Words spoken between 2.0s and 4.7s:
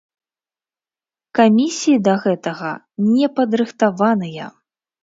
да гэтага не падрыхтаваныя!